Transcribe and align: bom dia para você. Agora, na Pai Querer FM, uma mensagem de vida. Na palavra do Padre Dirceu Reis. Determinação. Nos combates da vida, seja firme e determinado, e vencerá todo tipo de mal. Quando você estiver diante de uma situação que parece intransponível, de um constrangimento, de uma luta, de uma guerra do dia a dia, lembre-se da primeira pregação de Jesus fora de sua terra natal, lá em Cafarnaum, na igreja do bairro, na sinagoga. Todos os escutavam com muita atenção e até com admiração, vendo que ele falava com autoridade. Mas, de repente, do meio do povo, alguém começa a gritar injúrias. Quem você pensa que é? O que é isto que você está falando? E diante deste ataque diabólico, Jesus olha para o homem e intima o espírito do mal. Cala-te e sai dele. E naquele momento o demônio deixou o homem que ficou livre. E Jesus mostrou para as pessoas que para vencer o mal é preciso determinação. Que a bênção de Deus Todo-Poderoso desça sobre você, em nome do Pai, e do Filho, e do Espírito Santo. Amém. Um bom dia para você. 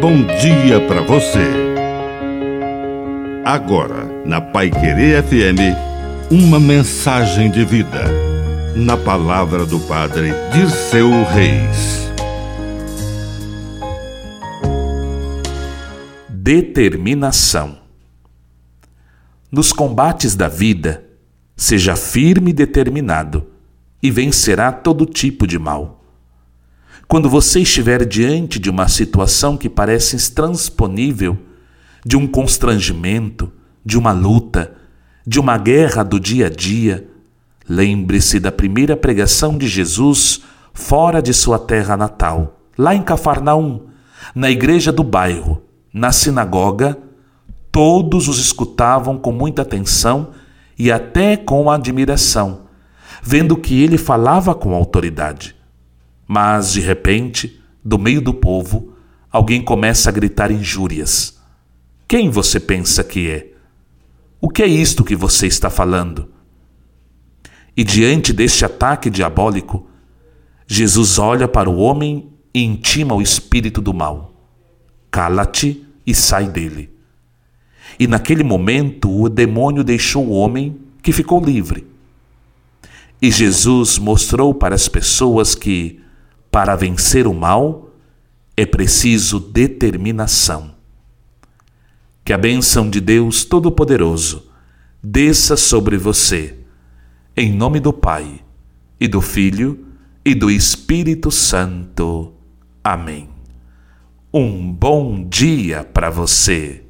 bom 0.00 0.22
dia 0.40 0.80
para 0.88 1.02
você. 1.02 1.46
Agora, 3.44 4.06
na 4.24 4.40
Pai 4.40 4.70
Querer 4.70 5.22
FM, 5.22 5.76
uma 6.30 6.58
mensagem 6.58 7.50
de 7.50 7.66
vida. 7.66 8.04
Na 8.74 8.96
palavra 8.96 9.66
do 9.66 9.78
Padre 9.80 10.32
Dirceu 10.54 11.10
Reis. 11.24 12.10
Determinação. 16.30 17.78
Nos 19.52 19.70
combates 19.70 20.34
da 20.34 20.48
vida, 20.48 21.04
seja 21.54 21.94
firme 21.94 22.52
e 22.52 22.54
determinado, 22.54 23.48
e 24.02 24.10
vencerá 24.10 24.72
todo 24.72 25.04
tipo 25.04 25.46
de 25.46 25.58
mal. 25.58 25.99
Quando 27.10 27.28
você 27.28 27.58
estiver 27.58 28.06
diante 28.06 28.60
de 28.60 28.70
uma 28.70 28.86
situação 28.86 29.56
que 29.56 29.68
parece 29.68 30.14
intransponível, 30.14 31.36
de 32.06 32.16
um 32.16 32.24
constrangimento, 32.24 33.52
de 33.84 33.98
uma 33.98 34.12
luta, 34.12 34.76
de 35.26 35.40
uma 35.40 35.58
guerra 35.58 36.04
do 36.04 36.20
dia 36.20 36.46
a 36.46 36.48
dia, 36.48 37.08
lembre-se 37.68 38.38
da 38.38 38.52
primeira 38.52 38.96
pregação 38.96 39.58
de 39.58 39.66
Jesus 39.66 40.42
fora 40.72 41.20
de 41.20 41.34
sua 41.34 41.58
terra 41.58 41.96
natal, 41.96 42.60
lá 42.78 42.94
em 42.94 43.02
Cafarnaum, 43.02 43.88
na 44.32 44.48
igreja 44.48 44.92
do 44.92 45.02
bairro, 45.02 45.60
na 45.92 46.12
sinagoga. 46.12 46.96
Todos 47.72 48.28
os 48.28 48.38
escutavam 48.38 49.18
com 49.18 49.32
muita 49.32 49.62
atenção 49.62 50.28
e 50.78 50.92
até 50.92 51.36
com 51.36 51.68
admiração, 51.72 52.66
vendo 53.20 53.56
que 53.56 53.82
ele 53.82 53.98
falava 53.98 54.54
com 54.54 54.72
autoridade. 54.72 55.58
Mas, 56.32 56.72
de 56.72 56.80
repente, 56.80 57.60
do 57.84 57.98
meio 57.98 58.20
do 58.20 58.32
povo, 58.32 58.94
alguém 59.32 59.60
começa 59.60 60.08
a 60.08 60.12
gritar 60.12 60.52
injúrias. 60.52 61.40
Quem 62.06 62.30
você 62.30 62.60
pensa 62.60 63.02
que 63.02 63.28
é? 63.28 63.48
O 64.40 64.48
que 64.48 64.62
é 64.62 64.66
isto 64.68 65.02
que 65.02 65.16
você 65.16 65.48
está 65.48 65.68
falando? 65.68 66.30
E 67.76 67.82
diante 67.82 68.32
deste 68.32 68.64
ataque 68.64 69.10
diabólico, 69.10 69.88
Jesus 70.68 71.18
olha 71.18 71.48
para 71.48 71.68
o 71.68 71.78
homem 71.78 72.28
e 72.54 72.62
intima 72.62 73.12
o 73.12 73.20
espírito 73.20 73.80
do 73.80 73.92
mal. 73.92 74.32
Cala-te 75.10 75.84
e 76.06 76.14
sai 76.14 76.46
dele. 76.46 76.90
E 77.98 78.06
naquele 78.06 78.44
momento 78.44 79.10
o 79.10 79.28
demônio 79.28 79.82
deixou 79.82 80.28
o 80.28 80.34
homem 80.34 80.78
que 81.02 81.10
ficou 81.10 81.44
livre. 81.44 81.88
E 83.20 83.32
Jesus 83.32 83.98
mostrou 83.98 84.54
para 84.54 84.76
as 84.76 84.86
pessoas 84.86 85.56
que 85.56 85.99
para 86.50 86.74
vencer 86.76 87.26
o 87.26 87.34
mal 87.34 87.90
é 88.56 88.66
preciso 88.66 89.38
determinação. 89.38 90.74
Que 92.24 92.32
a 92.32 92.38
bênção 92.38 92.90
de 92.90 93.00
Deus 93.00 93.44
Todo-Poderoso 93.44 94.50
desça 95.02 95.56
sobre 95.56 95.96
você, 95.96 96.58
em 97.36 97.52
nome 97.52 97.80
do 97.80 97.92
Pai, 97.92 98.40
e 98.98 99.08
do 99.08 99.20
Filho, 99.20 99.86
e 100.24 100.34
do 100.34 100.50
Espírito 100.50 101.30
Santo. 101.30 102.34
Amém. 102.84 103.28
Um 104.32 104.70
bom 104.72 105.26
dia 105.28 105.82
para 105.82 106.10
você. 106.10 106.84